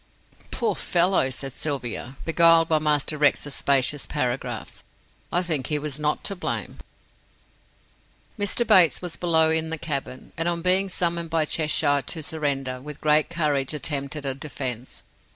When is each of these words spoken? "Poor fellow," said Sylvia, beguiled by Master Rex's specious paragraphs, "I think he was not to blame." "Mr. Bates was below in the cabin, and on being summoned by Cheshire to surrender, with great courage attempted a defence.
"Poor 0.49 0.73
fellow," 0.73 1.29
said 1.29 1.53
Sylvia, 1.53 2.15
beguiled 2.25 2.67
by 2.67 2.79
Master 2.79 3.19
Rex's 3.19 3.53
specious 3.53 4.07
paragraphs, 4.07 4.83
"I 5.31 5.43
think 5.43 5.67
he 5.67 5.77
was 5.77 5.99
not 5.99 6.23
to 6.23 6.35
blame." 6.35 6.79
"Mr. 8.39 8.65
Bates 8.65 8.99
was 9.03 9.15
below 9.15 9.51
in 9.51 9.69
the 9.69 9.77
cabin, 9.77 10.33
and 10.37 10.47
on 10.47 10.63
being 10.63 10.89
summoned 10.89 11.29
by 11.29 11.45
Cheshire 11.45 12.01
to 12.01 12.23
surrender, 12.23 12.81
with 12.81 12.99
great 12.99 13.29
courage 13.29 13.75
attempted 13.75 14.25
a 14.25 14.33
defence. 14.33 15.03